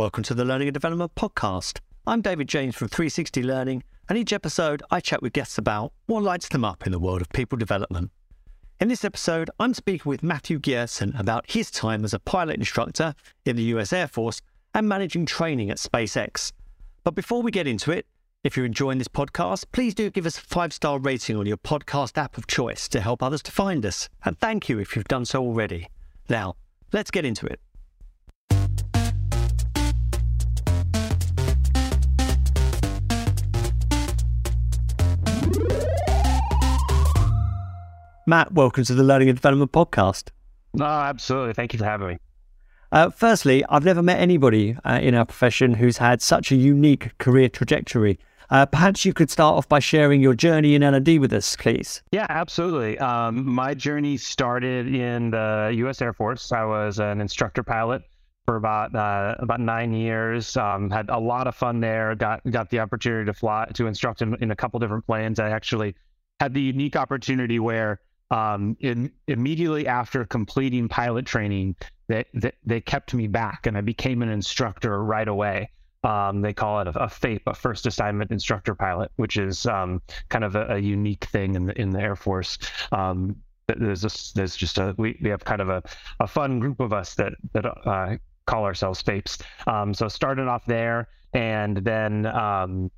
[0.00, 1.80] Welcome to the Learning and Development Podcast.
[2.06, 6.22] I'm David James from 360 Learning, and each episode I chat with guests about what
[6.22, 8.10] lights them up in the world of people development.
[8.80, 13.14] In this episode, I'm speaking with Matthew Gjertsen about his time as a pilot instructor
[13.44, 14.40] in the US Air Force
[14.72, 16.50] and managing training at SpaceX.
[17.04, 18.06] But before we get into it,
[18.42, 21.58] if you're enjoying this podcast, please do give us a five star rating on your
[21.58, 24.08] podcast app of choice to help others to find us.
[24.24, 25.88] And thank you if you've done so already.
[26.30, 26.56] Now,
[26.90, 27.60] let's get into it.
[38.30, 40.28] Matt, welcome to the Learning and Development Podcast.
[40.72, 41.52] No, absolutely.
[41.52, 42.18] Thank you for having me.
[42.92, 47.18] Uh, firstly, I've never met anybody uh, in our profession who's had such a unique
[47.18, 48.20] career trajectory.
[48.48, 52.04] Uh, perhaps you could start off by sharing your journey in L&D with us, please.
[52.12, 53.00] Yeah, absolutely.
[53.00, 56.00] Um, my journey started in the U.S.
[56.00, 56.52] Air Force.
[56.52, 58.02] I was an instructor pilot
[58.46, 60.56] for about uh, about nine years.
[60.56, 62.14] Um, had a lot of fun there.
[62.14, 65.40] Got got the opportunity to fly to instruct in, in a couple different planes.
[65.40, 65.96] I actually
[66.38, 67.98] had the unique opportunity where
[68.30, 71.76] um, in, immediately after completing pilot training,
[72.08, 75.70] they, they, they kept me back and I became an instructor right away.
[76.02, 80.00] Um, they call it a, a, FAIP, a first assignment instructor pilot, which is um,
[80.28, 82.56] kind of a, a, unique thing in the in the Air Force.
[82.90, 83.36] Um,
[83.66, 85.82] there's just there's just a we, we have kind of a,
[86.18, 89.42] a fun group of us that that uh, call ourselves FAIPs.
[89.66, 92.90] Um, so started off there, and then um,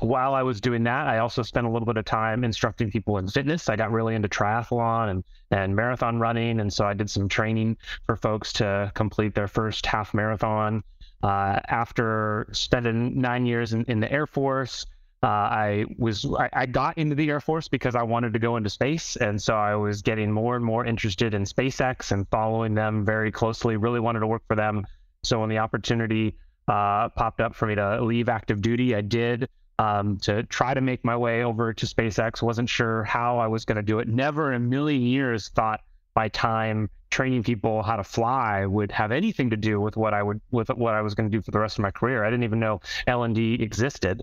[0.00, 3.18] while I was doing that, I also spent a little bit of time instructing people
[3.18, 3.68] in fitness.
[3.68, 6.60] I got really into triathlon and, and marathon running.
[6.60, 10.82] And so I did some training for folks to complete their first half marathon.
[11.22, 14.84] Uh, after spending nine years in, in the Air Force,
[15.22, 18.58] uh, I was I, I, got into the Air Force because I wanted to go
[18.58, 22.74] into space, and so I was getting more and more interested in SpaceX and following
[22.74, 23.78] them very closely.
[23.78, 24.86] Really wanted to work for them.
[25.22, 26.36] So when the opportunity
[26.68, 30.80] uh, popped up for me to leave active duty, I did um, to try to
[30.80, 32.42] make my way over to SpaceX.
[32.42, 34.08] Wasn't sure how I was going to do it.
[34.08, 35.80] Never in a million years thought
[36.14, 40.22] my time training people how to fly would have anything to do with what I
[40.22, 42.24] would with what I was going to do for the rest of my career.
[42.24, 44.22] I didn't even know L and D existed.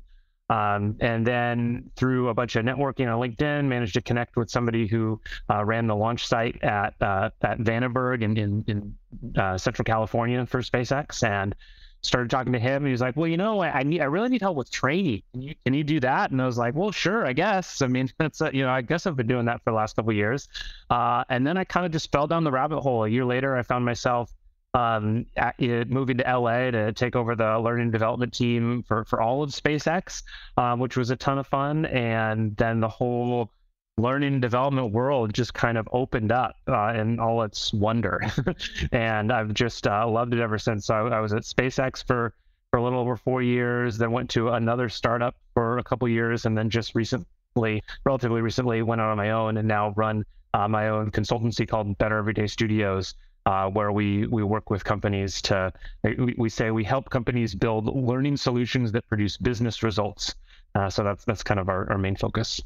[0.49, 4.85] Um, and then through a bunch of networking on LinkedIn, managed to connect with somebody
[4.85, 9.85] who uh, ran the launch site at uh, at Vandenberg in in, in uh, Central
[9.85, 11.55] California for SpaceX, and
[12.01, 12.85] started talking to him.
[12.85, 15.23] He was like, "Well, you know, I, I need, I really need help with training.
[15.33, 17.81] Can you, can you do that?" And I was like, "Well, sure, I guess.
[17.81, 19.95] I mean, that's, uh, you know, I guess I've been doing that for the last
[19.95, 20.47] couple years."
[20.89, 23.03] Uh, and then I kind of just fell down the rabbit hole.
[23.03, 24.31] A year later, I found myself
[24.73, 29.21] um, at, uh, moving to LA to take over the learning development team for for
[29.21, 30.23] all of SpaceX,
[30.57, 31.85] um, which was a ton of fun.
[31.85, 33.51] And then the whole
[33.97, 38.21] learning and development world just kind of opened up uh, in all its wonder.
[38.91, 40.85] and I've just uh, loved it ever since.
[40.87, 42.33] So I, I, was at SpaceX for,
[42.71, 46.45] for a little over four years, then went to another startup for a couple years,
[46.45, 50.67] and then just recently, relatively recently, went out on my own and now run uh,
[50.67, 53.15] my own consultancy called Better Everyday Studios.
[53.47, 55.73] Uh, where we we work with companies to
[56.03, 60.35] we, we say we help companies build learning solutions that produce business results.
[60.75, 62.61] Uh, so that's that's kind of our, our main focus.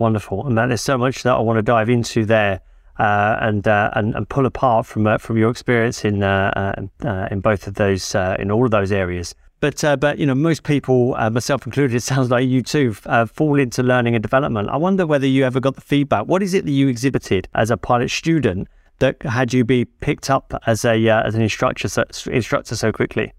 [0.00, 2.62] Wonderful, and there's so much that I want to dive into there
[2.98, 6.50] uh, and, uh, and and pull apart from uh, from your experience in uh,
[7.04, 9.34] uh, uh, in both of those in all of those areas.
[9.60, 13.82] But but you know most people, myself included, it sounds like you too, fall into
[13.82, 14.70] learning and development.
[14.70, 16.24] I wonder whether you ever got the feedback.
[16.24, 18.68] What is it that you exhibited as a pilot student
[19.00, 23.34] that had you be picked up as a as an instructor so, instructor so quickly?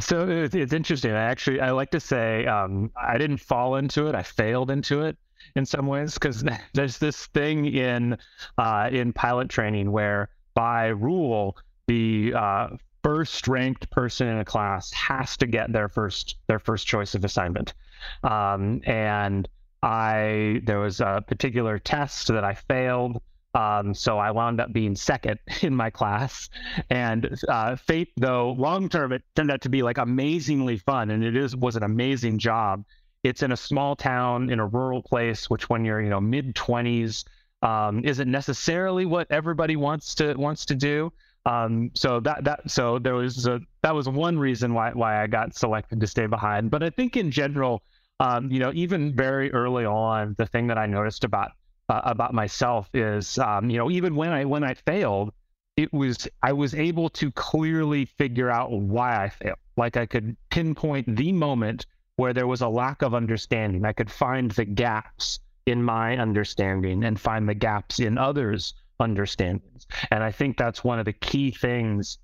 [0.00, 1.12] So it's, it's interesting.
[1.12, 4.14] I actually I like to say um, I didn't fall into it.
[4.14, 5.16] I failed into it
[5.56, 6.44] in some ways because
[6.74, 8.18] there's this thing in
[8.58, 11.56] uh, in pilot training where by rule
[11.86, 12.68] the uh,
[13.02, 17.24] first ranked person in a class has to get their first their first choice of
[17.24, 17.74] assignment.
[18.22, 19.48] Um, and
[19.82, 23.22] I there was a particular test that I failed
[23.54, 26.48] um, so I wound up being second in my class.
[26.88, 31.24] And uh, FAIP, though, long term, it turned out to be like amazingly fun, and
[31.24, 32.84] it is was an amazing job.
[33.22, 36.54] It's in a small town in a rural place, which when you're you know mid
[36.54, 37.24] twenties
[37.62, 41.12] um, isn't necessarily what everybody wants to wants to do.
[41.46, 45.26] Um, so that that so there was a, that was one reason why why I
[45.26, 46.70] got selected to stay behind.
[46.70, 47.82] But I think in general,
[48.20, 51.52] um, you know, even very early on, the thing that I noticed about
[51.90, 55.32] uh, about myself is, um, you know, even when I when I failed,
[55.76, 59.58] it was I was able to clearly figure out why I failed.
[59.76, 63.84] Like I could pinpoint the moment where there was a lack of understanding.
[63.84, 69.86] I could find the gaps in my understanding and find the gaps in others' understandings.
[70.12, 72.18] And I think that's one of the key things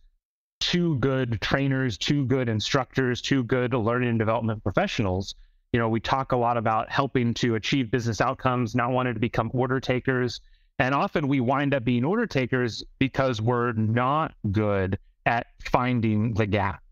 [0.59, 5.35] two good trainers, two good instructors, two good learning and development professionals.
[5.77, 9.21] You know, we talk a lot about helping to achieve business outcomes, not wanting to
[9.21, 10.41] become order takers.
[10.79, 16.47] And often we wind up being order takers because we're not good at finding the
[16.47, 16.83] gap,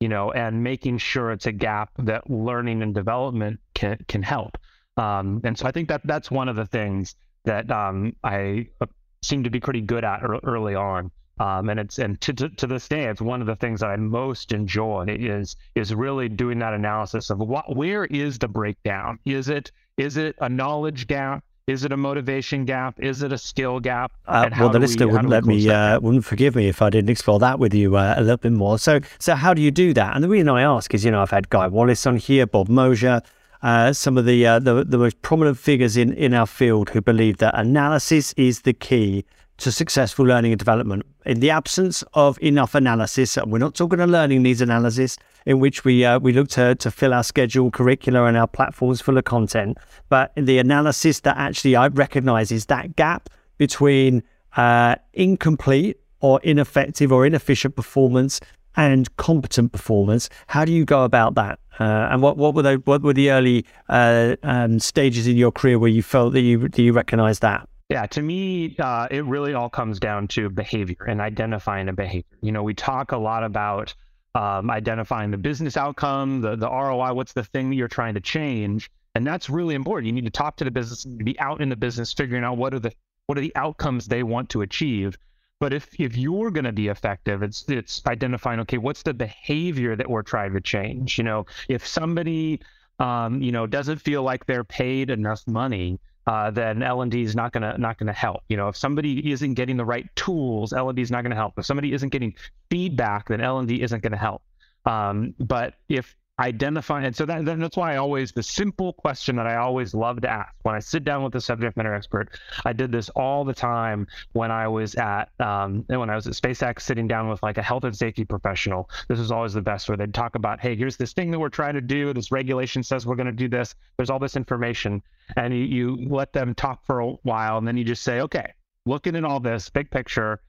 [0.00, 4.56] you know, and making sure it's a gap that learning and development can can help.
[4.96, 8.86] Um, and so I think that that's one of the things that um, I uh,
[9.20, 11.10] seem to be pretty good at early on.
[11.40, 13.86] Um, and it's and to, to, to, this day, it's one of the things that
[13.86, 19.18] I most enjoy is is really doing that analysis of what where is the breakdown?
[19.24, 21.42] Is it is it a knowledge gap?
[21.66, 23.00] Is it a motivation gap?
[23.00, 24.12] Is it a skill gap?
[24.26, 27.08] Uh, well, the listener we, wouldn't let me uh, wouldn't forgive me if I didn't
[27.08, 28.78] explore that with you uh, a little bit more.
[28.78, 30.14] So so how do you do that?
[30.14, 32.68] And the reason I ask is you know I've had Guy Wallace on here, Bob
[32.68, 33.22] Mosher.
[33.62, 37.00] Uh, some of the, uh, the the most prominent figures in, in our field who
[37.00, 39.24] believe that analysis is the key
[39.60, 41.04] to successful learning and development.
[41.24, 45.16] In the absence of enough analysis, and we're not talking of learning needs analysis,
[45.46, 49.00] in which we uh, we look to, to fill our schedule, curricula, and our platforms
[49.00, 49.78] full of content,
[50.08, 53.28] but the analysis that actually I recognise is that gap
[53.58, 54.22] between
[54.56, 58.40] uh, incomplete or ineffective or inefficient performance
[58.76, 60.28] and competent performance.
[60.46, 61.58] How do you go about that?
[61.78, 65.50] Uh, and what, what were the what were the early uh, um, stages in your
[65.50, 67.69] career where you felt that you that you recognized that?
[67.90, 72.38] Yeah, to me, uh, it really all comes down to behavior and identifying a behavior.
[72.40, 73.92] You know, we talk a lot about
[74.36, 78.20] um, identifying the business outcome, the, the ROI, what's the thing that you're trying to
[78.20, 78.92] change.
[79.16, 80.06] And that's really important.
[80.06, 82.74] You need to talk to the business, be out in the business, figuring out what
[82.74, 82.92] are the
[83.26, 85.18] what are the outcomes they want to achieve.
[85.58, 89.96] But if if you're going to be effective, it's it's identifying okay, what's the behavior
[89.96, 91.18] that we're trying to change.
[91.18, 92.60] You know, if somebody
[93.00, 95.98] um, you know doesn't feel like they're paid enough money,
[96.30, 98.44] uh, then L&D is not gonna not gonna help.
[98.48, 101.54] You know, if somebody isn't getting the right tools, L&D is not gonna help.
[101.58, 102.36] If somebody isn't getting
[102.70, 104.40] feedback, then L&D isn't gonna help.
[104.86, 109.46] Um, but if identify and so that, that's why i always the simple question that
[109.46, 112.30] i always love to ask when i sit down with a subject matter expert
[112.64, 116.32] i did this all the time when i was at um, when i was at
[116.32, 118.90] spacex sitting down with like a health and safety professional.
[119.08, 121.48] This is always the best where they'd talk about hey here's this thing that we're
[121.48, 122.12] trying to do.
[122.12, 123.74] This regulation says we're going to do this.
[123.96, 125.02] There's all this information
[125.36, 128.52] and you, you let them talk for a while and then you just say okay
[128.86, 130.40] looking at all this big picture.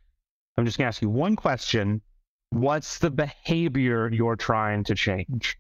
[0.58, 2.02] I'm just going to ask you one question.
[2.50, 5.58] What's the behavior you're trying to change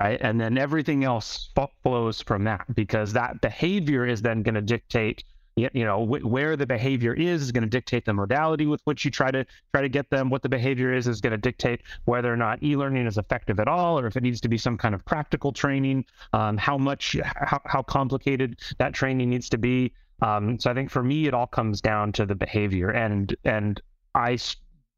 [0.00, 0.20] right?
[0.20, 1.50] And then everything else
[1.82, 5.24] flows from that because that behavior is then going to dictate
[5.56, 9.10] you know where the behavior is is going to dictate the modality with which you
[9.10, 12.32] try to try to get them what the behavior is is going to dictate whether
[12.32, 14.96] or not e-learning is effective at all or if it needs to be some kind
[14.96, 19.92] of practical training um, how much how, how complicated that training needs to be
[20.22, 23.80] um, so i think for me it all comes down to the behavior and and
[24.16, 24.36] i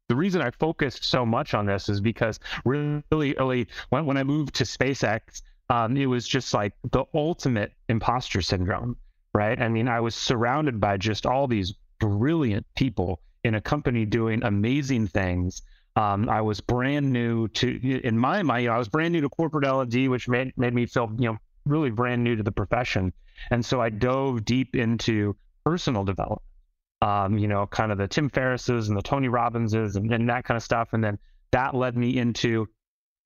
[0.07, 4.23] the reason I focused so much on this is because really early when, when I
[4.23, 8.95] moved to SpaceX, um, it was just like the ultimate imposter syndrome,
[9.33, 9.61] right?
[9.61, 14.43] I mean, I was surrounded by just all these brilliant people in a company doing
[14.43, 15.61] amazing things.
[15.97, 19.21] Um, I was brand new to, in my mind, you know, I was brand new
[19.21, 22.51] to corporate L&D, which made, made me feel, you know, really brand new to the
[22.51, 23.11] profession.
[23.51, 26.41] And so I dove deep into personal development
[27.01, 30.45] um, you know, kind of the Tim Ferrisses and the Tony Robbinses and, and that
[30.45, 30.89] kind of stuff.
[30.93, 31.19] And then
[31.51, 32.67] that led me into,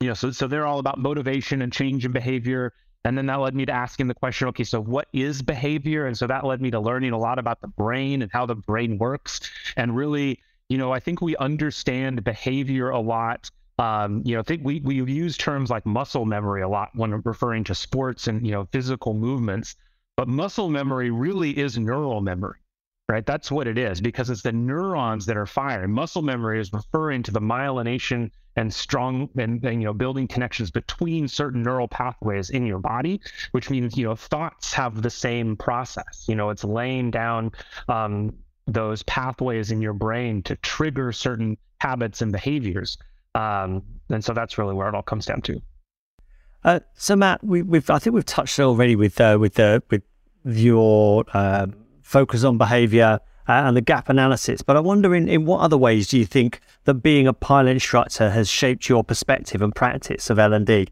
[0.01, 2.73] you know, so so they're all about motivation and change in behavior.
[3.03, 6.05] And then that led me to asking the question, okay, so what is behavior?
[6.05, 8.55] And so that led me to learning a lot about the brain and how the
[8.55, 9.39] brain works.
[9.75, 13.49] And really, you know, I think we understand behavior a lot.
[13.79, 17.19] Um, you know, I think we we use terms like muscle memory a lot when
[17.23, 19.75] referring to sports and you know physical movements.
[20.17, 22.60] But muscle memory really is neural memory
[23.11, 23.25] right?
[23.25, 25.91] That's what it is because it's the neurons that are firing.
[25.91, 30.71] Muscle memory is referring to the myelination and strong and, and, you know building connections
[30.71, 35.55] between certain neural pathways in your body, which means you know thoughts have the same
[35.55, 36.25] process.
[36.27, 37.51] You know, it's laying down
[37.87, 38.33] um,
[38.67, 42.97] those pathways in your brain to trigger certain habits and behaviors.
[43.35, 45.61] Um, and so that's really where it all comes down to.
[46.63, 50.03] Uh, so Matt, we, have I think we've touched already with uh, with uh, with
[50.45, 54.61] your um, focus on behavior uh, and the gap analysis.
[54.61, 57.71] But I wonder in, in what other ways do you think that being a pilot
[57.71, 60.87] instructor has shaped your perspective and practice of L&D?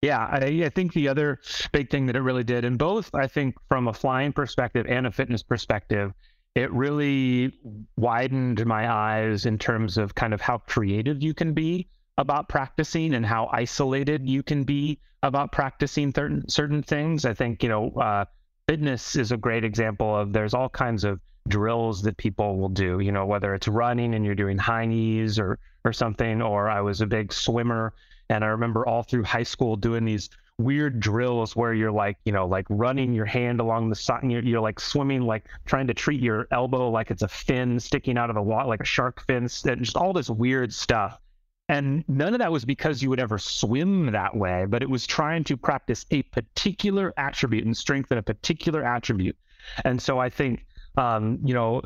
[0.00, 1.40] Yeah, I, I, think the other
[1.72, 5.08] big thing that it really did, and both I think from a flying perspective and
[5.08, 6.12] a fitness perspective,
[6.54, 7.52] it really
[7.96, 13.14] widened my eyes in terms of kind of how creative you can be about practicing
[13.14, 17.24] and how isolated you can be about practicing certain certain things.
[17.24, 18.24] I think you know uh,
[18.68, 23.00] fitness is a great example of there's all kinds of drills that people will do,
[23.00, 26.82] you know, whether it's running and you're doing high knees or or something, or I
[26.82, 27.94] was a big swimmer
[28.28, 32.32] and I remember all through high school doing these weird drills where you're like, you
[32.32, 35.86] know, like running your hand along the side, and you're, you're like swimming, like trying
[35.86, 38.84] to treat your elbow like it's a fin sticking out of the water, like a
[38.84, 41.20] shark fin, and just all this weird stuff.
[41.68, 45.06] And none of that was because you would ever swim that way, but it was
[45.06, 49.36] trying to practice a particular attribute and strengthen a particular attribute.
[49.84, 50.64] And so I think,
[50.96, 51.82] um, you know,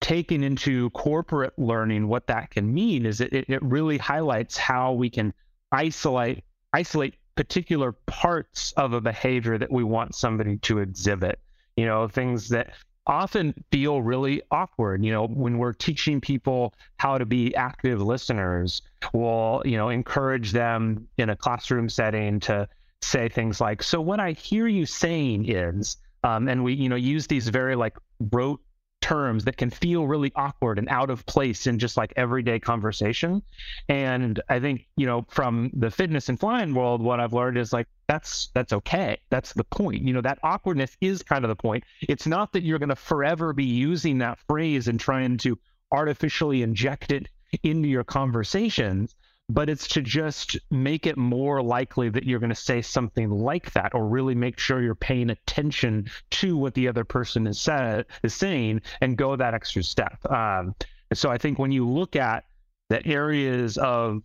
[0.00, 5.10] taking into corporate learning what that can mean is it, it really highlights how we
[5.10, 5.32] can
[5.72, 11.38] isolate isolate particular parts of a behavior that we want somebody to exhibit.
[11.76, 12.74] You know, things that
[13.06, 15.04] often feel really awkward.
[15.04, 18.82] You know, when we're teaching people how to be active listeners,
[19.12, 22.68] we'll, you know, encourage them in a classroom setting to
[23.02, 26.96] say things like, so what I hear you saying is, um, and we, you know,
[26.96, 27.96] use these very like
[28.32, 28.60] rote
[29.04, 33.42] terms that can feel really awkward and out of place in just like everyday conversation.
[33.86, 37.70] And I think, you know, from the fitness and flying world, what I've learned is
[37.70, 39.18] like that's that's okay.
[39.28, 40.04] That's the point.
[40.04, 41.84] You know, that awkwardness is kind of the point.
[42.00, 45.58] It's not that you're going to forever be using that phrase and trying to
[45.92, 47.28] artificially inject it
[47.62, 49.14] into your conversations
[49.48, 53.72] but it's to just make it more likely that you're going to say something like
[53.72, 58.06] that or really make sure you're paying attention to what the other person is, said,
[58.22, 60.18] is saying and go that extra step.
[60.30, 60.74] Um,
[61.12, 62.44] so I think when you look at
[62.88, 64.22] the areas of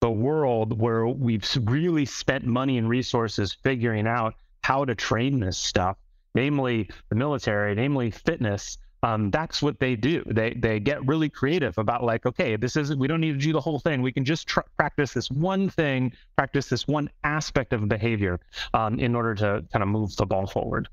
[0.00, 5.58] the world where we've really spent money and resources figuring out how to train this
[5.58, 5.96] stuff,
[6.34, 10.22] namely the military, namely fitness, um, that's what they do.
[10.26, 12.98] They they get really creative about like, okay, this isn't.
[12.98, 14.00] We don't need to do the whole thing.
[14.00, 18.40] We can just tr- practice this one thing, practice this one aspect of behavior,
[18.72, 20.88] um, in order to kind of move the ball forward.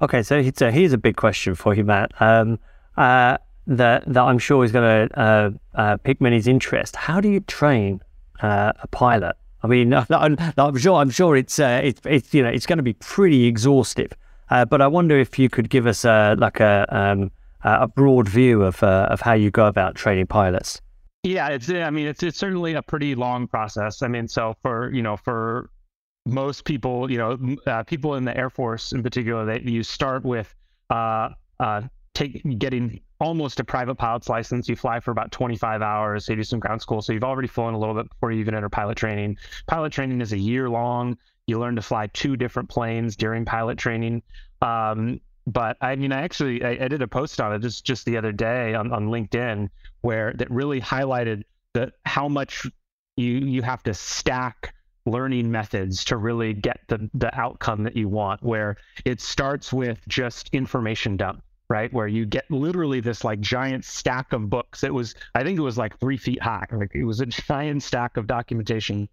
[0.00, 2.12] Okay, so, so here's a big question for you, Matt.
[2.20, 2.60] Um,
[2.96, 6.94] uh, that that I'm sure is going to uh, uh, many's interest.
[6.94, 8.02] How do you train
[8.40, 9.34] uh, a pilot?
[9.64, 12.76] I mean, I'm, I'm sure I'm sure it's uh, it's it's you know it's going
[12.76, 14.12] to be pretty exhaustive.
[14.50, 17.30] Uh, but I wonder if you could give us a like a um,
[17.62, 20.80] a broad view of uh, of how you go about training pilots.
[21.22, 24.02] Yeah, it's I mean it's it's certainly a pretty long process.
[24.02, 25.70] I mean, so for you know for
[26.26, 30.24] most people, you know, uh, people in the Air Force in particular, they you start
[30.24, 30.54] with
[30.90, 31.82] uh, uh,
[32.14, 34.68] take getting almost a private pilot's license.
[34.68, 36.28] You fly for about 25 hours.
[36.28, 38.54] You do some ground school, so you've already flown a little bit before you even
[38.54, 39.38] enter pilot training.
[39.66, 41.16] Pilot training is a year long.
[41.46, 44.22] You learn to fly two different planes during pilot training.
[44.62, 48.04] Um, but I mean, I actually I, I, did a post on it just just
[48.04, 49.68] the other day on, on LinkedIn
[50.00, 52.66] where that really highlighted that how much
[53.16, 54.74] you you have to stack
[55.04, 58.42] learning methods to really get the the outcome that you want.
[58.42, 61.92] Where it starts with just information dump, right?
[61.92, 64.82] Where you get literally this like giant stack of books.
[64.82, 66.66] It was I think it was like three feet high.
[66.72, 69.08] Like it was a giant stack of documentation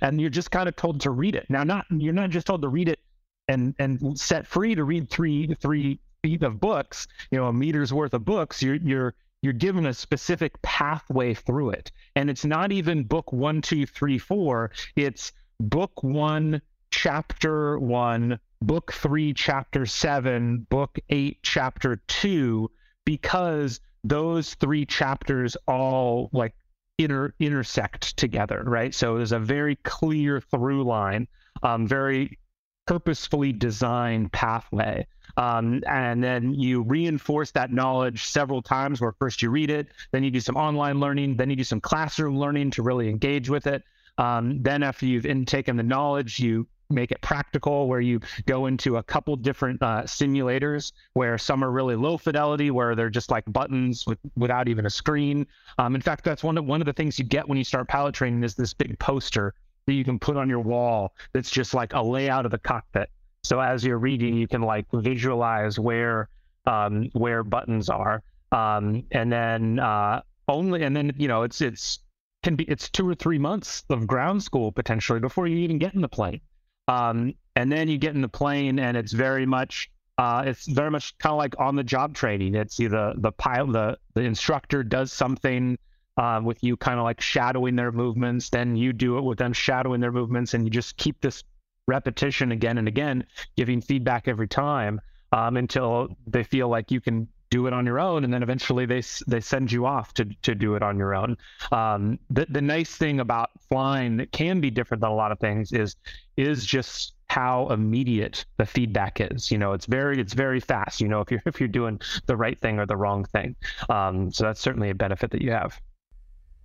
[0.00, 1.46] and you're just kind of told to read it.
[1.48, 3.00] Now, not you're not just told to read it
[3.48, 7.92] and and set free to read three three feet of books, you know, a meter's
[7.92, 8.62] worth of books.
[8.62, 13.60] You're you're you're given a specific pathway through it, and it's not even book one,
[13.60, 14.70] two, three, four.
[14.96, 22.70] It's book one, chapter one, book three, chapter seven, book eight, chapter two,
[23.04, 26.54] because those three chapters all like
[26.98, 28.94] inter intersect together, right?
[28.94, 31.26] So there's a very clear through line,
[31.62, 32.38] um, very
[32.86, 35.06] purposefully designed pathway.
[35.36, 40.22] Um, and then you reinforce that knowledge several times where first you read it, then
[40.22, 43.66] you do some online learning, then you do some classroom learning to really engage with
[43.66, 43.82] it.
[44.18, 48.96] Um, then after you've intaken the knowledge, you make it practical where you go into
[48.96, 53.44] a couple different uh, simulators where some are really low fidelity where they're just like
[53.46, 55.46] buttons with, without even a screen.
[55.78, 57.88] Um, in fact that's one of one of the things you get when you start
[57.88, 59.54] pilot training is this big poster
[59.86, 63.10] that you can put on your wall that's just like a layout of the cockpit.
[63.42, 66.28] So as you're reading you can like visualize where
[66.66, 68.22] um, where buttons are.
[68.52, 71.98] Um, and then uh, only and then you know it's it's
[72.42, 75.94] can be it's two or three months of ground school potentially before you even get
[75.94, 76.40] in the plane
[76.88, 80.90] um, and then you get in the plane, and it's very much uh, it's very
[80.90, 82.54] much kind of like on the job training.
[82.54, 85.78] It's either the pilot, the the instructor does something
[86.16, 88.50] uh, with you, kind of like shadowing their movements.
[88.50, 91.42] Then you do it with them shadowing their movements, and you just keep this
[91.86, 93.26] repetition again and again,
[93.56, 95.00] giving feedback every time
[95.32, 98.84] um, until they feel like you can do it on your own, and then eventually
[98.84, 101.36] they they send you off to to do it on your own.
[101.70, 105.38] Um, the the nice thing about flying that can be different than a lot of
[105.38, 105.94] things is
[106.36, 109.52] is just how immediate the feedback is.
[109.52, 111.00] You know, it's very it's very fast.
[111.00, 113.54] You know, if you're if you're doing the right thing or the wrong thing.
[113.88, 115.80] Um, so that's certainly a benefit that you have.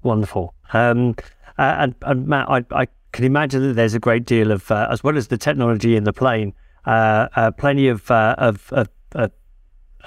[0.02, 0.56] Wonderful.
[0.74, 1.16] Um,
[1.58, 5.04] and, and, Matt, I, I, can imagine that there's a great deal of, uh, as
[5.04, 6.54] well as the technology in the plane,
[6.86, 9.32] uh, uh plenty of uh, of, of, of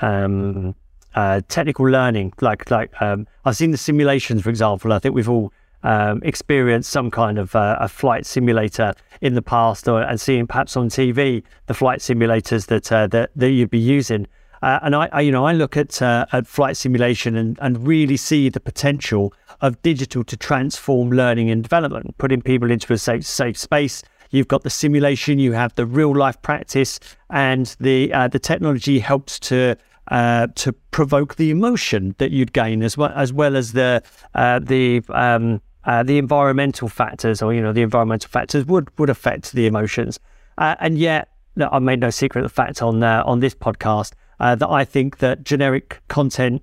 [0.00, 0.74] um,
[1.14, 2.32] uh, technical learning.
[2.40, 4.92] Like like um, I've seen the simulations, for example.
[4.92, 9.42] I think we've all um, experienced some kind of uh, a flight simulator in the
[9.42, 13.70] past, or and seeing perhaps on TV the flight simulators that uh, that, that you'd
[13.70, 14.26] be using.
[14.62, 17.86] Uh, and I, I, you know, I look at uh, at flight simulation and, and
[17.86, 22.98] really see the potential of digital to transform learning and development, putting people into a
[22.98, 24.02] safe safe space.
[24.32, 26.98] You've got the simulation, you have the real life practice,
[27.30, 29.76] and the uh, the technology helps to
[30.10, 34.02] uh, to provoke the emotion that you'd gain as well as well as the
[34.34, 39.10] uh, the um, uh, the environmental factors, or you know, the environmental factors would would
[39.10, 40.18] affect the emotions.
[40.56, 41.28] Uh, and yet,
[41.60, 45.18] I made no secret of the fact on uh, on this podcast that I think
[45.18, 46.62] that generic content,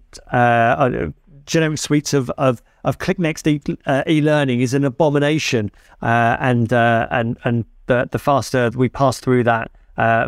[1.45, 5.71] generic suites of of of ClickNext e- e-learning is an abomination.
[6.01, 9.71] and and and the the faster we pass through that,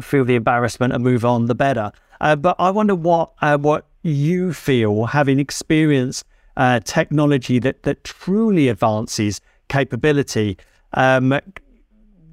[0.03, 1.91] feel the embarrassment and move on, the better.
[2.19, 3.31] but I wonder what
[3.61, 6.25] what you feel having experienced
[6.57, 10.57] uh, technology that that truly advances capability.
[10.93, 11.39] Um,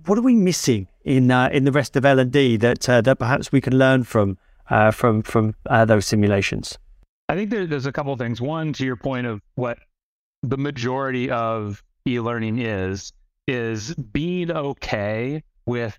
[0.07, 3.01] what are we missing in uh, in the rest of L and D that uh,
[3.03, 4.39] that perhaps we can learn from
[4.71, 6.79] uh, from from uh, those simulations?
[7.29, 8.41] I think there, there's a couple of things.
[8.41, 9.79] One, to your point of what
[10.43, 13.13] the majority of e-learning is
[13.47, 15.99] is being okay with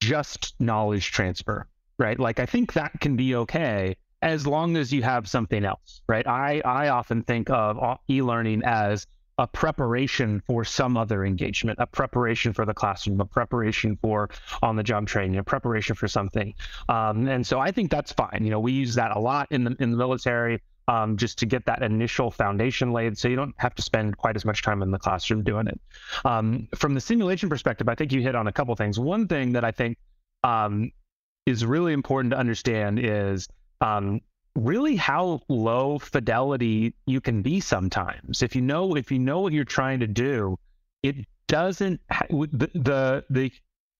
[0.00, 1.66] just knowledge transfer,
[1.98, 2.18] right?
[2.18, 6.26] Like I think that can be okay as long as you have something else, right?
[6.26, 9.06] I, I often think of e-learning as
[9.38, 14.30] a preparation for some other engagement, a preparation for the classroom, a preparation for
[14.62, 16.52] on-the-job training, a preparation for something.
[16.88, 18.40] Um, and so I think that's fine.
[18.42, 20.60] You know, we use that a lot in the in the military.
[20.88, 24.36] Um, just to get that initial foundation laid so you don't have to spend quite
[24.36, 25.78] as much time in the classroom doing it.
[26.24, 28.98] Um, from the simulation perspective, I think you hit on a couple things.
[28.98, 29.98] One thing that I think
[30.44, 30.90] um,
[31.44, 33.48] is really important to understand is
[33.82, 34.22] um,
[34.54, 38.42] really how low fidelity you can be sometimes.
[38.42, 40.58] If you know if you know what you're trying to do,
[41.02, 43.52] it doesn't the the, the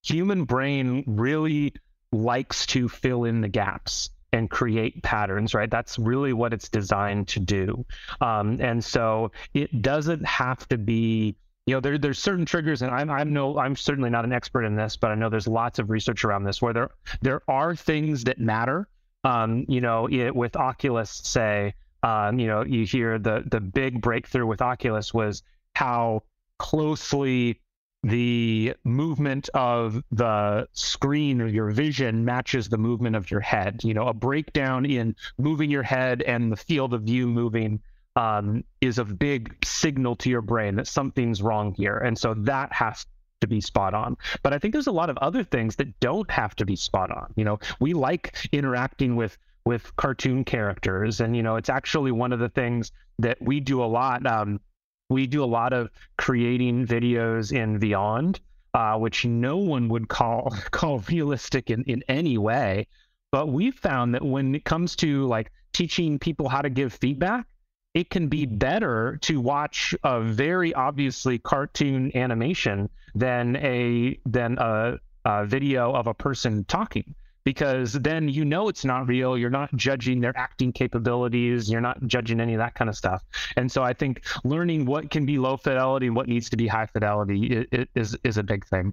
[0.02, 1.74] human brain really
[2.12, 5.70] likes to fill in the gaps and create patterns, right?
[5.70, 7.84] That's really what it's designed to do.
[8.20, 11.36] Um, and so it doesn't have to be,
[11.66, 14.64] you know, there, there's certain triggers, and I'm, I'm no, I'm certainly not an expert
[14.64, 16.90] in this, but I know there's lots of research around this where there,
[17.22, 18.88] there are things that matter
[19.24, 24.00] um, you know, it, with Oculus, say, um, you know, you hear the the big
[24.00, 25.42] breakthrough with Oculus was
[25.74, 26.22] how
[26.58, 27.60] closely
[28.02, 33.80] the movement of the screen or your vision matches the movement of your head.
[33.82, 37.80] You know, a breakdown in moving your head and the field of view moving
[38.16, 41.98] um, is a big signal to your brain that something's wrong here.
[41.98, 43.06] And so that has
[43.40, 44.16] to be spot on.
[44.42, 47.10] But I think there's a lot of other things that don't have to be spot
[47.10, 47.32] on.
[47.36, 52.32] You know, we like interacting with with cartoon characters, and you know, it's actually one
[52.32, 54.26] of the things that we do a lot.
[54.26, 54.60] Um,
[55.08, 58.40] we do a lot of creating videos in Vyond,
[58.74, 62.86] uh, which no one would call call realistic in, in any way.
[63.30, 67.46] But we've found that when it comes to like teaching people how to give feedback,
[67.94, 74.98] it can be better to watch a very obviously cartoon animation than a than a,
[75.24, 77.14] a video of a person talking
[77.48, 79.38] because then you know it's not real.
[79.38, 81.70] You're not judging their acting capabilities.
[81.70, 83.22] You're not judging any of that kind of stuff.
[83.56, 86.66] And so I think learning what can be low fidelity and what needs to be
[86.66, 88.92] high fidelity is is a big thing.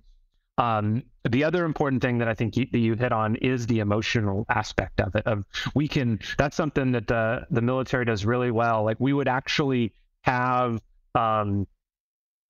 [0.57, 4.45] Um, the other important thing that I think you, you, hit on is the emotional
[4.47, 5.27] aspect of it.
[5.27, 8.85] Of we can that's something that the the military does really well.
[8.85, 9.91] Like we would actually
[10.21, 10.81] have
[11.13, 11.67] um,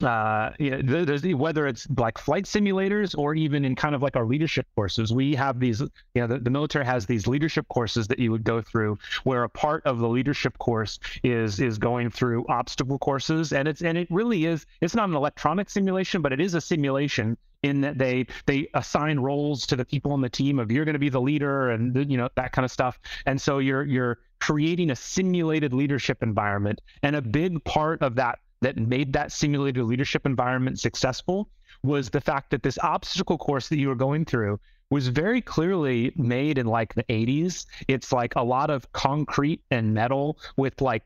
[0.03, 4.17] uh, you know, there's whether it's like flight simulators or even in kind of like
[4.17, 8.08] our leadership courses, we have these, you know, the, the, military has these leadership courses
[8.08, 12.10] that you would go through where a part of the leadership course is, is going
[12.10, 13.53] through obstacle courses.
[13.53, 16.62] And it's, and it really is, it's not an electronic simulation, but it is a
[16.62, 20.86] simulation in that they, they assign roles to the people on the team of you're
[20.86, 22.99] going to be the leader and, you know, that kind of stuff.
[23.25, 26.81] And so you're, you're creating a simulated leadership environment.
[27.01, 31.49] And a big part of that that made that simulated leadership environment successful
[31.83, 36.11] was the fact that this obstacle course that you were going through was very clearly
[36.15, 37.65] made in like the 80s.
[37.87, 41.03] It's like a lot of concrete and metal with like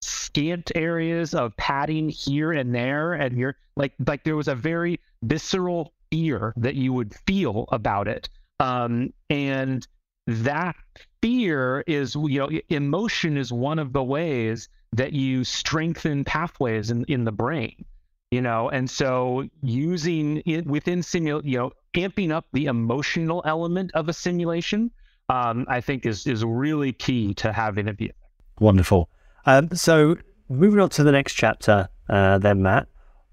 [0.00, 5.00] scant areas of padding here and there and you're like like there was a very
[5.22, 8.28] visceral fear that you would feel about it.
[8.60, 9.86] Um, and
[10.26, 10.76] that
[11.22, 17.04] fear is, you know, emotion is one of the ways that you strengthen pathways in,
[17.04, 17.84] in the brain,
[18.30, 23.90] you know, and so using it within simul, you know, amping up the emotional element
[23.94, 24.90] of a simulation,
[25.28, 28.12] um, I think is is really key to having it be.
[28.60, 29.08] Wonderful.
[29.44, 30.16] Um, so
[30.48, 32.88] moving on to the next chapter, uh, then Matt,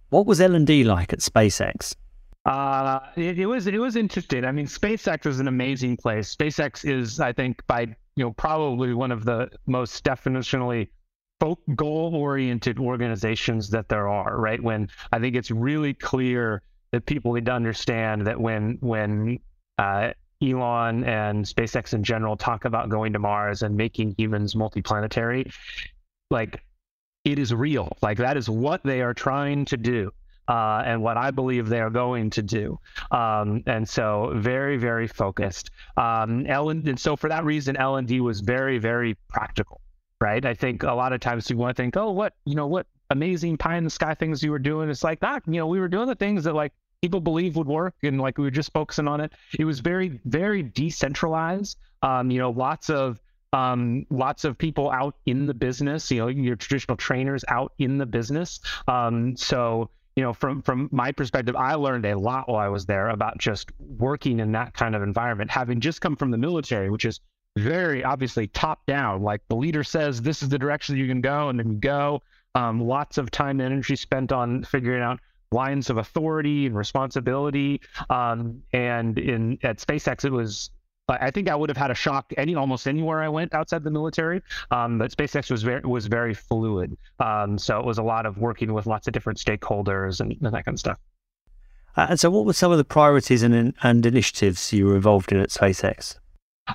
[0.09, 1.95] what was L and D like at SpaceX?
[2.45, 4.43] Uh, it, it, was it was interesting.
[4.43, 6.35] I mean, SpaceX is an amazing place.
[6.35, 10.89] SpaceX is, I think, by you know, probably one of the most definitionally
[11.75, 14.39] goal-oriented organizations that there are.
[14.39, 14.61] Right?
[14.61, 19.39] When I think it's really clear that people need to understand that when when
[19.77, 25.53] uh, Elon and SpaceX in general talk about going to Mars and making humans multiplanetary,
[26.29, 26.63] like
[27.23, 27.95] it is real.
[28.01, 30.11] Like that is what they are trying to do
[30.47, 32.79] uh, and what I believe they are going to do.
[33.11, 35.71] Um, and so very, very focused.
[35.95, 39.79] Um, Ellen, and so for that reason, L and D was very, very practical,
[40.23, 40.45] right?
[40.45, 42.87] I think a lot of times people want to think, oh, what, you know, what
[43.09, 44.89] amazing pie in the sky things you were doing.
[44.89, 47.67] It's like that, you know, we were doing the things that like people believe would
[47.67, 49.33] work and like we were just focusing on it.
[49.59, 51.77] It was very, very decentralized.
[52.01, 53.19] Um, you know, lots of
[53.51, 57.97] um, lots of people out in the business, you know, your traditional trainers out in
[57.97, 58.61] the business.
[58.87, 62.85] Um, so you know, from from my perspective, I learned a lot while I was
[62.85, 66.89] there about just working in that kind of environment, having just come from the military,
[66.89, 67.19] which is
[67.57, 69.21] very obviously top down.
[69.21, 72.21] Like the leader says, this is the direction you can go, and then you go.
[72.55, 75.19] Um, lots of time and energy spent on figuring out
[75.51, 77.81] lines of authority and responsibility.
[78.09, 80.71] Um, and in at SpaceX, it was
[81.09, 83.91] I think I would have had a shock any almost anywhere I went outside the
[83.91, 84.41] military.
[84.71, 88.37] Um, but SpaceX was very was very fluid, um, so it was a lot of
[88.37, 90.99] working with lots of different stakeholders and, and that kind of stuff.
[91.97, 95.31] Uh, and so, what were some of the priorities and and initiatives you were involved
[95.31, 96.15] in at SpaceX?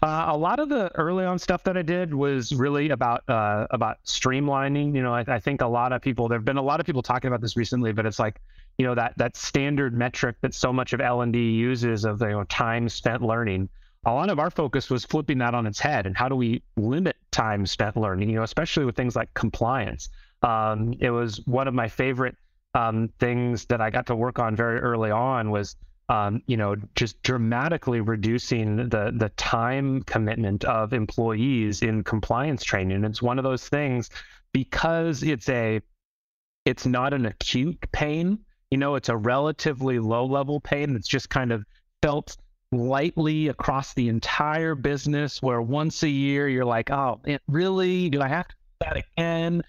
[0.02, 3.66] Uh, a lot of the early on stuff that I did was really about uh,
[3.70, 4.94] about streamlining.
[4.94, 6.84] You know, I, I, think a lot of people there have been a lot of
[6.84, 8.40] people talking about this recently, but it's like
[8.76, 12.20] you know that that standard metric that so much of L and D uses of
[12.20, 13.70] you know time spent learning
[14.06, 16.62] a lot of our focus was flipping that on its head and how do we
[16.76, 20.08] limit time spent learning, you know, especially with things like compliance.
[20.42, 22.36] Um, it was one of my favorite
[22.74, 25.76] um, things that I got to work on very early on was,
[26.08, 33.04] um, you know, just dramatically reducing the the time commitment of employees in compliance training.
[33.04, 34.08] It's one of those things
[34.52, 35.80] because it's a
[36.64, 38.38] it's not an acute pain.
[38.70, 41.64] You know, it's a relatively low level pain that's just kind of
[42.02, 42.36] felt
[42.72, 48.10] lightly across the entire business where once a year you're like, oh, it really?
[48.10, 49.62] Do I have to do that again?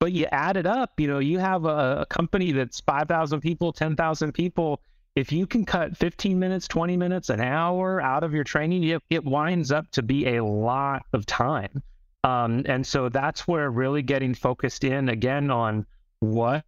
[0.00, 3.72] But you add it up, you know, you have a, a company that's 5,000 people,
[3.72, 4.80] 10,000 people.
[5.16, 9.02] If you can cut 15 minutes, 20 minutes, an hour out of your training, it,
[9.10, 11.82] it winds up to be a lot of time.
[12.24, 15.86] Um, and so that's where really getting focused in again on
[16.20, 16.64] what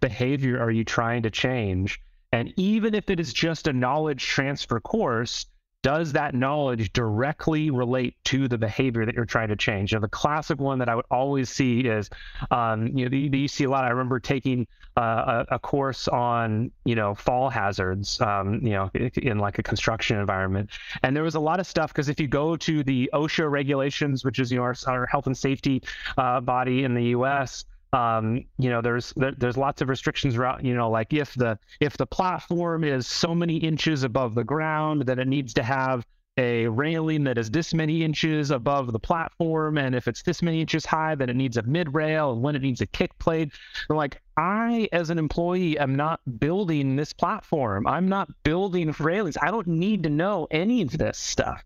[0.00, 2.00] behavior are you trying to change
[2.34, 5.46] and even if it is just a knowledge transfer course,
[5.84, 9.92] does that knowledge directly relate to the behavior that you're trying to change?
[9.92, 12.08] You know, the classic one that I would always see is,
[12.50, 13.84] um, you know, you, see a lot.
[13.84, 14.66] I remember taking
[14.96, 19.62] uh, a, a, course on, you know, fall hazards, um, you know, in like a
[19.62, 20.70] construction environment,
[21.02, 24.24] and there was a lot of stuff because if you go to the OSHA regulations,
[24.24, 25.82] which is you know our, our health and safety
[26.16, 30.64] uh, body in the U.S um, you know there's there, there's lots of restrictions around
[30.64, 35.02] you know like if the if the platform is so many inches above the ground
[35.02, 36.04] then it needs to have
[36.36, 40.60] a railing that is this many inches above the platform and if it's this many
[40.60, 43.52] inches high then it needs a mid rail and when it needs a kick plate.
[43.88, 47.86] Like i as an employee am not building this platform.
[47.86, 49.36] I'm not building railings.
[49.40, 51.62] I don't need to know any of this stuff.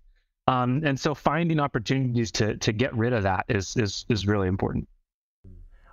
[0.47, 4.49] Um, and so finding opportunities to to get rid of that is is is really
[4.49, 4.87] important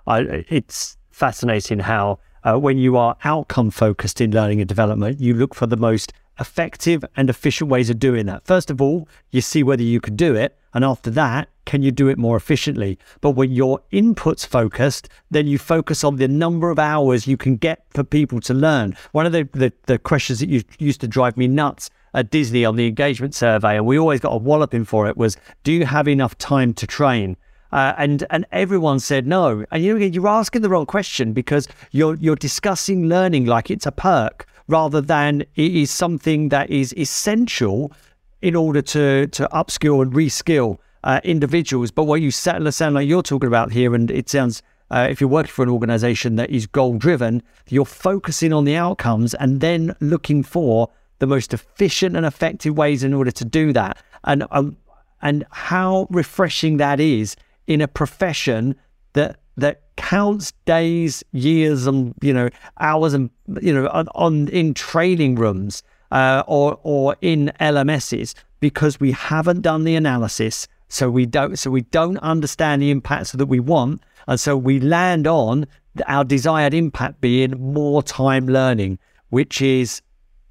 [0.06, 5.34] I, it's fascinating how uh, when you are outcome focused in learning and development, you
[5.34, 8.44] look for the most effective and efficient ways of doing that.
[8.44, 10.58] First of all, you see whether you can do it.
[10.74, 12.98] And after that, can you do it more efficiently?
[13.22, 17.56] But when you're inputs focused, then you focus on the number of hours you can
[17.56, 18.94] get for people to learn.
[19.12, 22.76] One of the, the, the questions that used to drive me nuts at Disney on
[22.76, 26.06] the engagement survey, and we always got a walloping for it, was do you have
[26.06, 27.36] enough time to train?
[27.76, 29.66] Uh, and and everyone said no.
[29.70, 33.92] And you you're asking the wrong question because you're you're discussing learning like it's a
[33.92, 37.92] perk rather than it is something that is essential
[38.40, 41.90] in order to to upskill and reskill uh, individuals.
[41.90, 45.28] But what you sound like you're talking about here, and it sounds uh, if you're
[45.28, 49.94] working for an organization that is goal driven, you're focusing on the outcomes and then
[50.00, 53.98] looking for the most efficient and effective ways in order to do that.
[54.24, 54.78] And um,
[55.20, 58.76] and how refreshing that is in a profession
[59.14, 62.48] that that counts days, years, and you know
[62.78, 69.00] hours, and you know on, on in training rooms uh, or or in LMSs because
[69.00, 73.46] we haven't done the analysis, so we don't so we don't understand the impacts that
[73.46, 75.66] we want, and so we land on
[76.06, 78.98] our desired impact being more time learning,
[79.30, 80.02] which is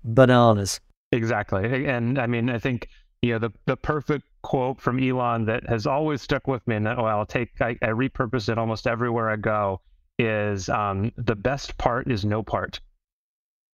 [0.04, 0.80] bananas.
[1.12, 2.89] Exactly, and I mean I think
[3.21, 6.86] you know the the perfect quote from Elon that has always stuck with me, and
[6.86, 9.82] that well, I'll take I, I repurpose it almost everywhere I go.
[10.20, 12.80] Is um, the best part is no part.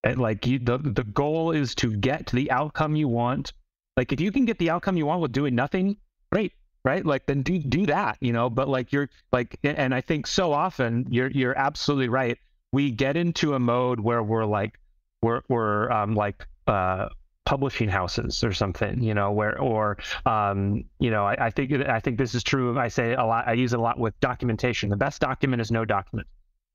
[0.05, 3.51] And like you, the the goal is to get the outcome you want.
[3.97, 5.97] Like if you can get the outcome you want with doing nothing,
[6.31, 6.53] great,
[6.85, 7.05] right?
[7.05, 8.49] Like then do do that, you know.
[8.49, 12.37] But like you're like, and I think so often you're you're absolutely right.
[12.71, 14.79] We get into a mode where we're like
[15.21, 17.09] we're we're um like uh
[17.51, 21.99] publishing houses or something, you know, where or um, you know, I, I, think I
[21.99, 22.79] think this is true.
[22.79, 23.45] I say a lot.
[23.45, 24.89] I use it a lot with documentation.
[24.89, 26.29] The best document is no document,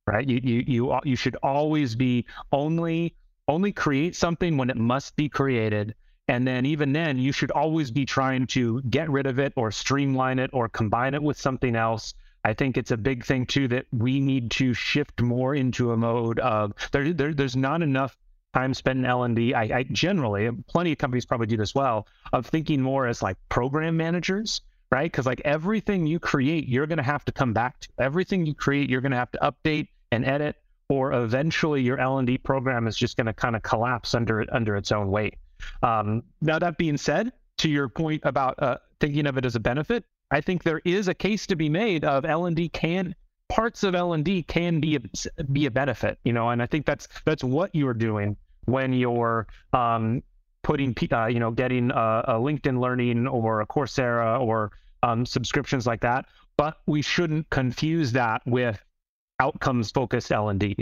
[0.07, 0.29] right?
[0.29, 3.17] You you you you should always be only
[3.49, 5.95] only create something when it must be created.
[6.29, 9.71] And then even then, you should always be trying to get rid of it or
[9.71, 12.12] streamline it or combine it with something else.
[12.45, 15.97] I think it's a big thing too that we need to shift more into a
[15.97, 18.15] mode of there, there there's not enough
[18.57, 19.53] time spent in L&D.
[19.53, 23.37] I, I generally, plenty of companies probably do this well, of thinking more as like
[23.51, 25.12] program managers, right?
[25.12, 27.88] Because like everything you create, you're going to have to come back to.
[27.99, 30.57] Everything you create, you're going to have to update and edit,
[30.88, 34.90] or eventually your L&D program is just going to kind of collapse under under its
[34.90, 35.35] own weight.
[35.83, 39.61] Um, now that being said, to your point about uh, thinking of it as a
[39.61, 43.14] benefit, I think there is a case to be made of L&D can
[43.49, 47.07] parts of L&D can be a, be a benefit, you know, and I think that's
[47.25, 50.22] that's what you're doing when you're um,
[50.62, 55.87] putting, uh, you know, getting a, a, LinkedIn Learning or a Coursera or um, subscriptions
[55.87, 56.26] like that.
[56.57, 58.83] But we shouldn't confuse that with
[59.40, 60.76] outcomes focused L&D.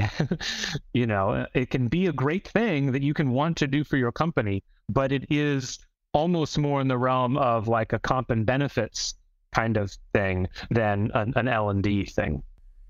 [0.94, 3.96] you know, it can be a great thing that you can want to do for
[3.96, 5.78] your company, but it is
[6.12, 9.14] almost more in the realm of like a comp and benefits
[9.52, 12.42] kind of thing than an, an L&D thing.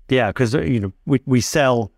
[0.09, 1.91] Yeah, because you know we we sell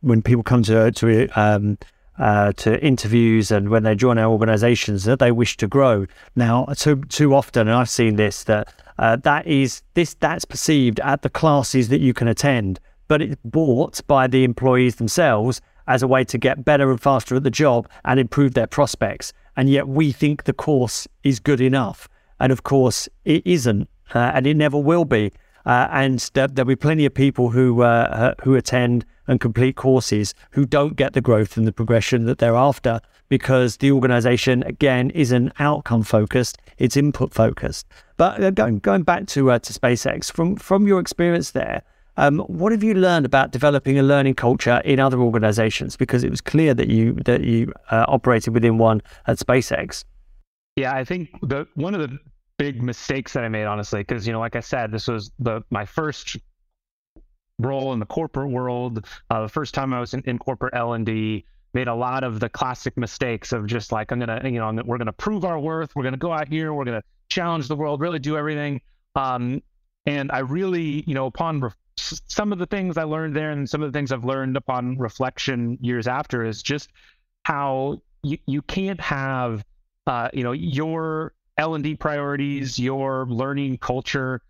[0.00, 1.78] when people come to to um,
[2.18, 6.06] uh, to interviews and when they join our organizations that they wish to grow.
[6.34, 11.00] Now, too, too often, and I've seen this, that uh, that is this that's perceived
[11.00, 16.02] at the classes that you can attend, but it's bought by the employees themselves as
[16.02, 19.32] a way to get better and faster at the job and improve their prospects.
[19.56, 22.08] And yet we think the course is good enough.
[22.40, 25.32] And of course, it isn't, uh, and it never will be.
[25.64, 30.34] Uh, and there, will be plenty of people who uh, who attend and complete courses
[30.50, 35.10] who don't get the growth and the progression that they're after because the organization again
[35.10, 37.86] isn't outcome focused; it's input focused.
[38.16, 41.82] But uh, going going back to uh, to SpaceX, from from your experience there,
[42.16, 45.96] um, what have you learned about developing a learning culture in other organizations?
[45.96, 50.04] Because it was clear that you that you uh, operated within one at SpaceX.
[50.76, 52.18] Yeah, I think the one of the
[52.58, 55.62] big mistakes that I made, honestly, because you know, like I said, this was the
[55.70, 56.36] my first
[57.58, 59.06] role in the corporate world.
[59.30, 61.44] Uh, the first time I was in, in corporate L and D,
[61.76, 64.98] made a lot of the classic mistakes of just like I'm gonna, you know, we're
[64.98, 65.94] gonna prove our worth.
[65.94, 66.72] We're gonna go out here.
[66.72, 68.00] We're gonna challenge the world.
[68.00, 68.80] Really do everything.
[69.14, 69.62] Um,
[70.06, 73.68] and I really, you know, upon re- some of the things I learned there, and
[73.68, 76.90] some of the things I've learned upon reflection years after, is just
[77.44, 79.64] how you, you can't have,
[80.06, 84.42] uh, you know, your L&D priorities, your learning culture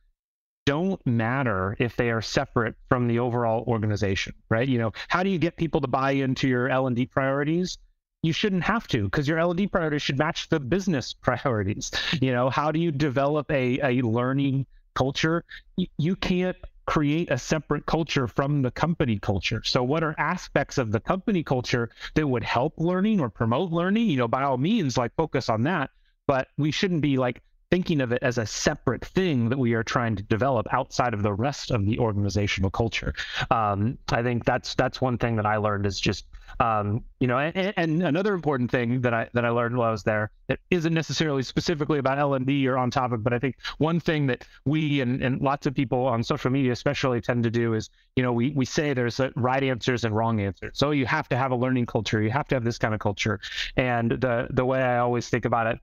[0.66, 4.68] don't matter if they are separate from the overall organization, right?
[4.68, 7.78] You know, how do you get people to buy into your L&D priorities?
[8.22, 11.90] You shouldn't have to because your L&D priorities should match the business priorities.
[12.20, 15.44] You know, how do you develop a, a learning culture?
[15.76, 19.62] You, you can't create a separate culture from the company culture.
[19.64, 24.08] So what are aspects of the company culture that would help learning or promote learning?
[24.08, 25.90] You know, by all means, like focus on that
[26.26, 29.82] but we shouldn't be like thinking of it as a separate thing that we are
[29.82, 33.14] trying to develop outside of the rest of the organizational culture.
[33.50, 36.26] Um, I think that's that's one thing that I learned is just
[36.60, 39.90] um, you know, and, and, another important thing that I that I learned while I
[39.90, 43.38] was there that isn't necessarily specifically about L and D or on topic, but I
[43.38, 47.44] think one thing that we and, and lots of people on social media especially tend
[47.44, 50.78] to do is you know we we say there's right answers and wrong answers.
[50.78, 53.00] So you have to have a learning culture, you have to have this kind of
[53.00, 53.40] culture,
[53.76, 55.80] and the the way I always think about it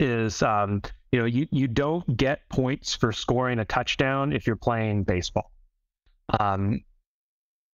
[0.00, 0.82] is um,
[1.12, 5.50] you know you you don't get points for scoring a touchdown if you're playing baseball
[6.38, 6.80] um,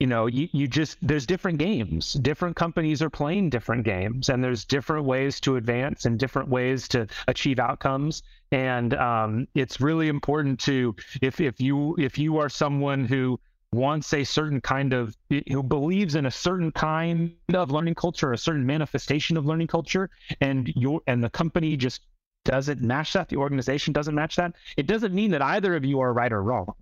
[0.01, 2.15] you know, you, you just, there's different games.
[2.15, 6.89] Different companies are playing different games, and there's different ways to advance and different ways
[6.89, 8.23] to achieve outcomes.
[8.51, 13.39] And um, it's really important to, if, if you, if you are someone who
[13.73, 15.17] wants a certain kind of,
[15.49, 20.11] who believes in a certain kind of learning culture, a certain manifestation of learning culture,
[20.41, 22.03] and your, and the company just
[22.45, 26.01] doesn't match that, the organization doesn't match that, it doesn't mean that either of you
[26.01, 26.75] are right or wrong.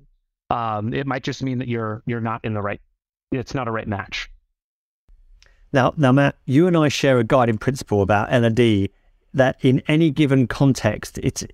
[0.51, 2.81] Um, it might just mean that you're you're not in the right
[3.33, 4.31] it's not a right match.
[5.73, 8.91] Now, now, Matt, you and I share a guiding principle about L and D
[9.33, 11.45] that in any given context, it's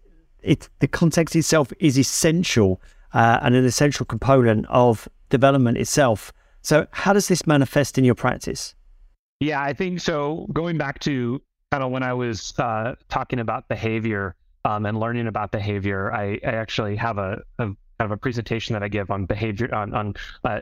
[0.43, 2.81] it's the context itself is essential
[3.15, 6.33] uh, and an essential component of development itself.
[6.63, 8.75] So, how does this manifest in your practice?
[9.41, 10.49] Yeah, I think so.
[10.53, 11.41] Going back to
[11.71, 16.41] kind of when I was uh, talking about behavior um, and learning about behavior, I,
[16.45, 19.95] I actually have a, a, kind of a presentation that I give on behavior on
[19.95, 20.61] on uh,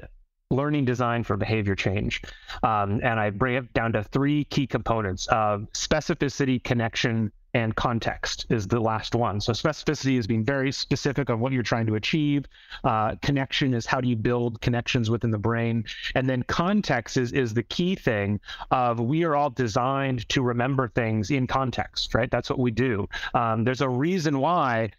[0.51, 2.23] learning design for behavior change.
[2.63, 8.69] Um, and I bring it down to three key components specificity, connection, and context is
[8.69, 9.41] the last one.
[9.41, 12.45] So specificity is being very specific on what you're trying to achieve.
[12.85, 15.83] Uh, connection is how do you build connections within the brain,
[16.15, 18.41] and then context is is the key thing.
[18.71, 22.31] Of we are all designed to remember things in context, right?
[22.31, 23.09] That's what we do.
[23.33, 24.91] Um, there's a reason why,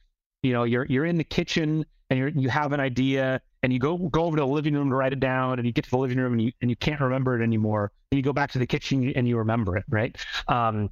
[0.41, 3.77] you know, you're you're in the kitchen and you you have an idea and you
[3.77, 5.91] go go over to the living room to write it down and you get to
[5.91, 8.49] the living room and you and you can't remember it anymore and you go back
[8.51, 10.17] to the kitchen and you remember it right
[10.47, 10.89] um,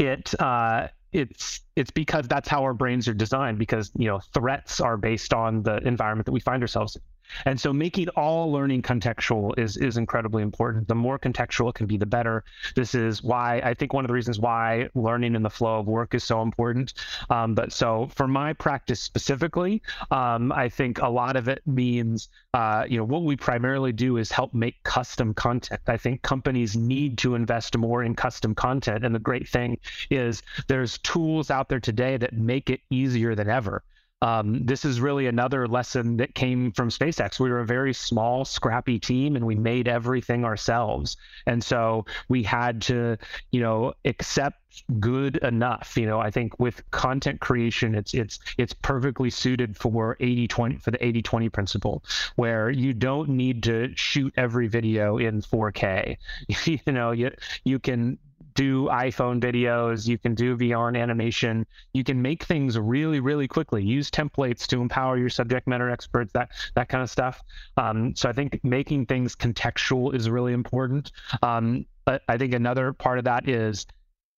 [0.00, 4.80] it uh, it's it's because that's how our brains are designed because you know threats
[4.80, 7.02] are based on the environment that we find ourselves in
[7.46, 10.88] and so making all learning contextual is is incredibly important.
[10.88, 12.44] The more contextual it can be, the better.
[12.74, 15.86] This is why I think one of the reasons why learning in the flow of
[15.86, 16.94] work is so important.
[17.28, 22.28] Um, but so for my practice specifically, um, I think a lot of it means
[22.54, 25.80] uh, you know what we primarily do is help make custom content.
[25.86, 29.78] I think companies need to invest more in custom content, and the great thing
[30.10, 33.82] is there's tools out there today that make it easier than ever
[34.22, 37.40] um, this is really another lesson that came from SpaceX.
[37.40, 41.16] We were a very small, scrappy team, and we made everything ourselves.
[41.46, 43.16] And so we had to,
[43.50, 44.58] you know, accept
[45.00, 45.96] good enough.
[45.96, 50.90] You know, I think with content creation, it's it's it's perfectly suited for 80-20 for
[50.90, 52.04] the 80-20 principle,
[52.36, 56.16] where you don't need to shoot every video in 4K.
[56.66, 57.30] you know, you
[57.64, 58.18] you can
[58.54, 63.82] do iPhone videos, you can do Vyond animation, you can make things really, really quickly.
[63.82, 67.42] Use templates to empower your subject matter experts, that that kind of stuff.
[67.76, 71.12] Um, so I think making things contextual is really important.
[71.42, 73.86] Um, but I think another part of that is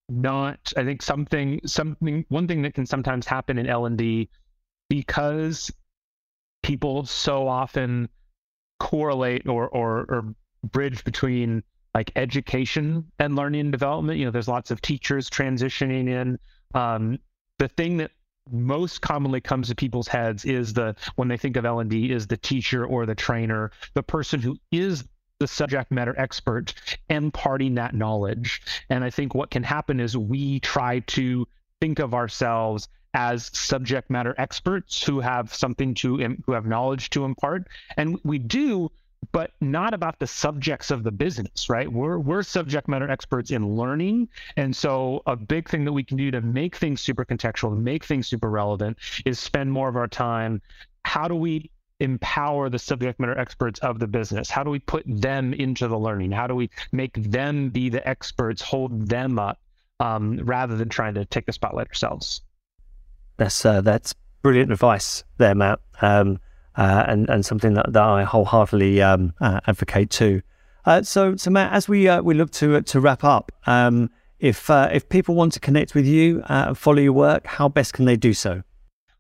[0.09, 0.73] not.
[0.77, 4.29] I think something something one thing that can sometimes happen in L and D
[4.89, 5.71] because
[6.63, 8.09] people so often
[8.79, 11.63] correlate or or, or bridge between
[11.95, 14.19] like education and learning and development.
[14.19, 16.39] You know, there's lots of teachers transitioning in.
[16.75, 17.19] Um,
[17.59, 18.11] the thing that
[18.51, 22.37] most commonly comes to people's heads is the when they think of L&D is the
[22.37, 25.05] teacher or the trainer, the person who is
[25.39, 26.75] the subject matter expert
[27.09, 28.63] imparting that knowledge.
[28.91, 31.47] And I think what can happen is we try to
[31.81, 37.25] think of ourselves as subject matter experts who have something to who have knowledge to
[37.25, 38.91] impart and we do
[39.31, 41.91] but not about the subjects of the business, right?
[41.91, 46.17] We're we're subject matter experts in learning, and so a big thing that we can
[46.17, 50.09] do to make things super contextual, make things super relevant, is spend more of our
[50.09, 50.61] time.
[51.05, 54.51] How do we empower the subject matter experts of the business?
[54.51, 56.33] How do we put them into the learning?
[56.33, 59.61] How do we make them be the experts, hold them up,
[60.01, 62.43] um, rather than trying to take the spotlight ourselves?
[63.37, 65.79] That's uh, that's brilliant advice there, Matt.
[66.01, 66.41] Um,
[66.77, 70.43] uh, and and something that, that I wholeheartedly um, uh, advocate too.
[70.85, 74.69] Uh, so so Matt, as we uh, we look to to wrap up, um, if
[74.71, 78.05] uh, if people want to connect with you and follow your work, how best can
[78.05, 78.63] they do so?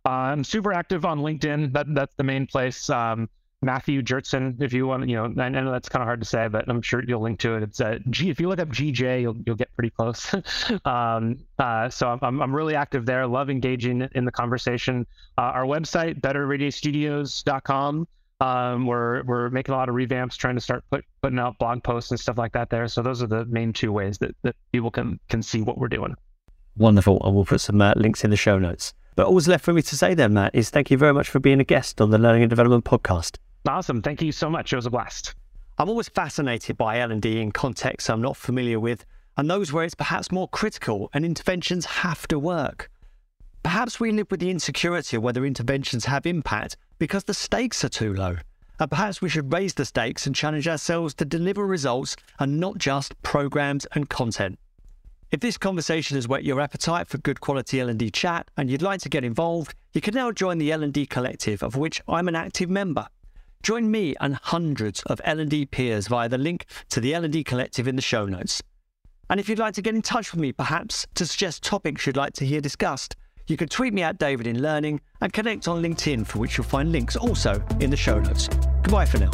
[0.04, 1.72] I'm super active on LinkedIn.
[1.72, 2.90] That that's the main place.
[2.90, 3.28] Um,
[3.62, 6.48] Matthew Gjertsen, if you want, you know, I know that's kind of hard to say,
[6.48, 7.62] but I'm sure you'll link to it.
[7.62, 7.98] It's uh.
[8.06, 10.34] If you look up GJ, you'll you'll get pretty close.
[10.84, 13.26] um, uh, so I'm I'm really active there.
[13.26, 15.06] Love engaging in the conversation.
[15.38, 18.08] Uh, our website, betterradiostudios.com.
[18.40, 21.84] Um, we're we're making a lot of revamps, trying to start put, putting out blog
[21.84, 22.88] posts and stuff like that there.
[22.88, 25.88] So those are the main two ways that, that people can can see what we're
[25.88, 26.16] doing.
[26.76, 28.92] Wonderful, and we'll put some uh, links in the show notes.
[29.14, 31.38] But all's left for me to say then, Matt, is thank you very much for
[31.38, 33.36] being a guest on the Learning and Development podcast.
[33.66, 34.02] Awesome.
[34.02, 34.72] Thank you so much.
[34.72, 35.34] It was a blast.
[35.78, 39.04] I'm always fascinated by L&D in contexts I'm not familiar with
[39.36, 42.90] and those where it's perhaps more critical and interventions have to work.
[43.62, 47.88] Perhaps we live with the insecurity of whether interventions have impact because the stakes are
[47.88, 48.36] too low.
[48.80, 52.78] And perhaps we should raise the stakes and challenge ourselves to deliver results and not
[52.78, 54.58] just programs and content.
[55.30, 59.00] If this conversation has whet your appetite for good quality L&D chat and you'd like
[59.02, 62.68] to get involved, you can now join the L&D Collective, of which I'm an active
[62.68, 63.06] member.
[63.62, 67.94] Join me and hundreds of L&D peers via the link to the L&D Collective in
[67.94, 68.60] the show notes.
[69.30, 72.16] And if you'd like to get in touch with me, perhaps to suggest topics you'd
[72.16, 73.14] like to hear discussed,
[73.46, 76.66] you can tweet me at David in Learning and connect on LinkedIn, for which you'll
[76.66, 78.48] find links also in the show notes.
[78.82, 79.30] Goodbye for now.